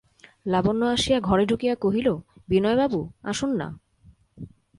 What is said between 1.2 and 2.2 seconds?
ঘরে ঢুকিয়া কহিল,